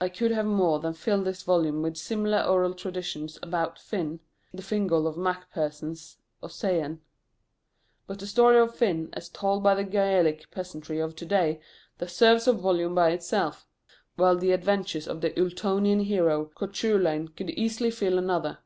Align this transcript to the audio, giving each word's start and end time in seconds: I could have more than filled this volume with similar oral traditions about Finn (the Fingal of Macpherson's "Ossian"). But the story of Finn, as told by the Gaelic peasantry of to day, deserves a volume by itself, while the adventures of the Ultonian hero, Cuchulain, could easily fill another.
I 0.00 0.08
could 0.08 0.30
have 0.30 0.46
more 0.46 0.78
than 0.78 0.94
filled 0.94 1.24
this 1.24 1.42
volume 1.42 1.82
with 1.82 1.96
similar 1.96 2.42
oral 2.42 2.74
traditions 2.74 3.40
about 3.42 3.76
Finn 3.76 4.20
(the 4.52 4.62
Fingal 4.62 5.08
of 5.08 5.16
Macpherson's 5.16 6.18
"Ossian"). 6.44 7.00
But 8.06 8.20
the 8.20 8.28
story 8.28 8.56
of 8.58 8.72
Finn, 8.76 9.10
as 9.14 9.28
told 9.28 9.64
by 9.64 9.74
the 9.74 9.82
Gaelic 9.82 10.48
peasantry 10.52 11.00
of 11.00 11.16
to 11.16 11.26
day, 11.26 11.60
deserves 11.98 12.46
a 12.46 12.52
volume 12.52 12.94
by 12.94 13.10
itself, 13.10 13.66
while 14.14 14.36
the 14.36 14.52
adventures 14.52 15.08
of 15.08 15.22
the 15.22 15.36
Ultonian 15.36 16.04
hero, 16.04 16.52
Cuchulain, 16.54 17.34
could 17.34 17.50
easily 17.50 17.90
fill 17.90 18.16
another. 18.16 18.58